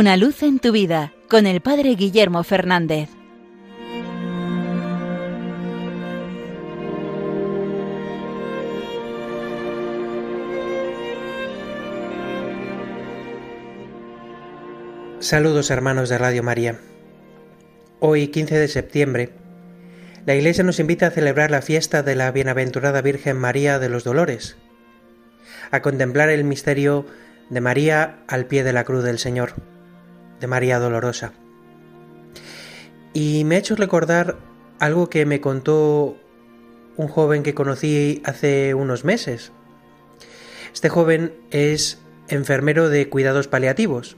[0.00, 3.10] Una luz en tu vida con el Padre Guillermo Fernández.
[15.18, 16.78] Saludos hermanos de Radio María.
[17.98, 19.28] Hoy, 15 de septiembre,
[20.24, 24.04] la Iglesia nos invita a celebrar la fiesta de la Bienaventurada Virgen María de los
[24.04, 24.56] Dolores,
[25.70, 27.04] a contemplar el misterio
[27.50, 29.56] de María al pie de la cruz del Señor,
[30.40, 31.32] de María Dolorosa.
[33.12, 34.38] Y me ha hecho recordar
[34.78, 36.16] algo que me contó
[36.96, 39.52] un joven que conocí hace unos meses.
[40.72, 44.16] Este joven es enfermero de cuidados paliativos,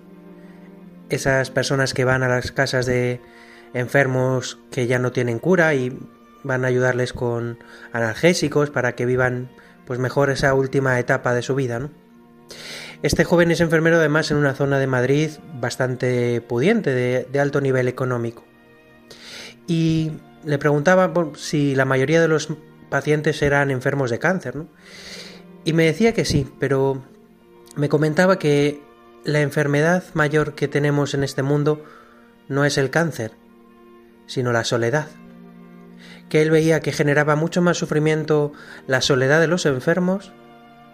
[1.09, 3.21] esas personas que van a las casas de
[3.75, 5.99] enfermos que ya no tienen cura y
[6.43, 7.59] van a ayudarles con
[7.93, 9.51] analgésicos para que vivan
[9.87, 11.91] pues mejor esa última etapa de su vida, ¿no?
[13.03, 17.89] Este joven es enfermero además en una zona de Madrid bastante pudiente, de, alto nivel
[17.89, 18.45] económico.
[19.67, 20.13] Y
[20.45, 22.49] le preguntaba si la mayoría de los
[22.91, 24.69] pacientes eran enfermos de cáncer, ¿no?
[25.65, 27.03] Y me decía que sí, pero
[27.75, 28.81] me comentaba que
[29.25, 31.85] la enfermedad mayor que tenemos en este mundo
[32.49, 33.33] no es el cáncer,
[34.27, 35.09] sino la soledad.
[36.29, 38.53] Que él veía que generaba mucho más sufrimiento
[38.87, 40.33] la soledad de los enfermos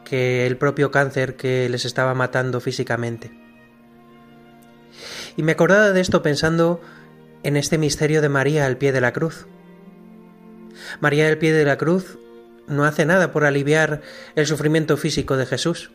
[0.05, 3.31] que el propio cáncer que les estaba matando físicamente.
[5.37, 6.81] Y me acordaba de esto pensando
[7.43, 9.47] en este misterio de María al pie de la cruz.
[11.01, 12.19] María al pie de la cruz
[12.67, 14.03] no hace nada por aliviar
[14.35, 15.91] el sufrimiento físico de Jesús.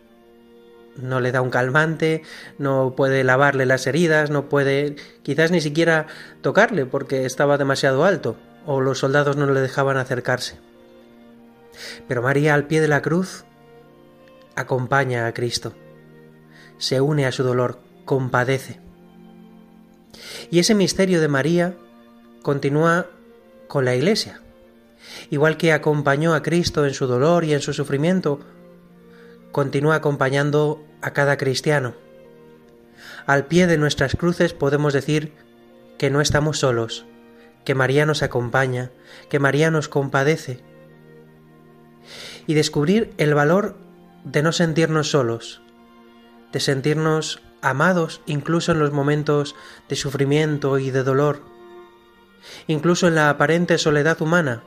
[0.95, 2.21] No le da un calmante,
[2.59, 6.07] no puede lavarle las heridas, no puede quizás ni siquiera
[6.41, 10.59] tocarle porque estaba demasiado alto o los soldados no le dejaban acercarse.
[12.07, 13.45] Pero María al pie de la cruz
[14.55, 15.73] acompaña a Cristo,
[16.77, 18.79] se une a su dolor, compadece.
[20.51, 21.75] Y ese misterio de María
[22.41, 23.07] continúa
[23.67, 24.41] con la Iglesia.
[25.29, 28.39] Igual que acompañó a Cristo en su dolor y en su sufrimiento,
[29.51, 31.95] continúa acompañando a cada cristiano.
[33.25, 35.33] Al pie de nuestras cruces podemos decir
[35.97, 37.05] que no estamos solos,
[37.63, 38.91] que María nos acompaña,
[39.29, 40.59] que María nos compadece.
[42.47, 43.77] Y descubrir el valor
[44.23, 45.61] de no sentirnos solos,
[46.51, 49.55] de sentirnos amados incluso en los momentos
[49.89, 51.41] de sufrimiento y de dolor.
[52.67, 54.63] Incluso en la aparente soledad humana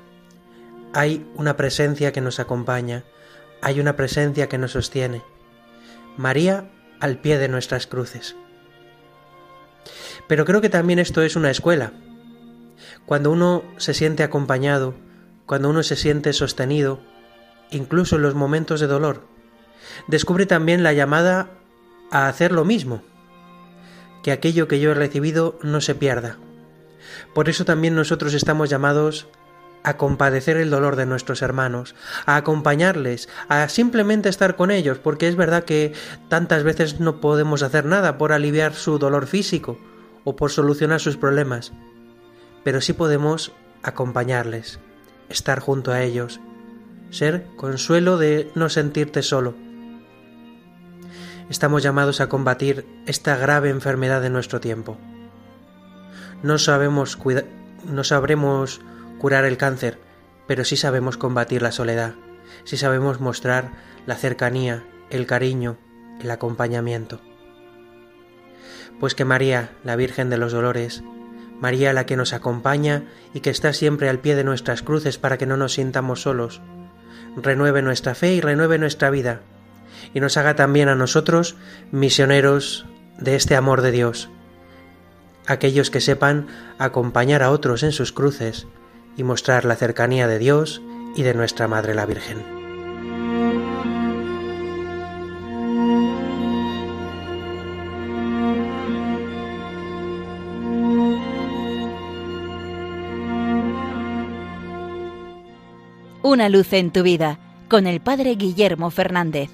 [0.94, 3.04] hay una presencia que nos acompaña,
[3.60, 5.22] hay una presencia que nos sostiene.
[6.16, 8.36] María al pie de nuestras cruces.
[10.26, 11.92] Pero creo que también esto es una escuela.
[13.04, 14.94] Cuando uno se siente acompañado,
[15.44, 17.00] cuando uno se siente sostenido,
[17.70, 19.35] incluso en los momentos de dolor,
[20.06, 21.50] descubre también la llamada
[22.10, 23.02] a hacer lo mismo,
[24.22, 26.38] que aquello que yo he recibido no se pierda.
[27.34, 29.28] Por eso también nosotros estamos llamados
[29.82, 31.94] a compadecer el dolor de nuestros hermanos,
[32.26, 35.92] a acompañarles, a simplemente estar con ellos, porque es verdad que
[36.28, 39.78] tantas veces no podemos hacer nada por aliviar su dolor físico
[40.24, 41.72] o por solucionar sus problemas,
[42.64, 43.52] pero sí podemos
[43.84, 44.80] acompañarles,
[45.28, 46.40] estar junto a ellos,
[47.10, 49.54] ser consuelo de no sentirte solo
[51.48, 54.98] estamos llamados a combatir esta grave enfermedad de nuestro tiempo.
[56.42, 57.18] No sabemos
[57.84, 58.80] no sabremos
[59.18, 59.98] curar el cáncer,
[60.46, 62.14] pero sí sabemos combatir la soledad,
[62.64, 63.72] sí sabemos mostrar
[64.06, 65.78] la cercanía, el cariño,
[66.20, 67.20] el acompañamiento.
[68.98, 71.02] Pues que María, la Virgen de los Dolores,
[71.60, 75.38] María la que nos acompaña y que está siempre al pie de nuestras cruces para
[75.38, 76.60] que no nos sintamos solos,
[77.36, 79.40] renueve nuestra fe y renueve nuestra vida
[80.16, 81.56] y nos haga también a nosotros
[81.92, 82.86] misioneros
[83.18, 84.30] de este amor de Dios,
[85.46, 86.46] aquellos que sepan
[86.78, 88.66] acompañar a otros en sus cruces
[89.18, 90.80] y mostrar la cercanía de Dios
[91.16, 92.38] y de nuestra Madre la Virgen.
[106.22, 107.38] Una luz en tu vida
[107.68, 109.50] con el Padre Guillermo Fernández.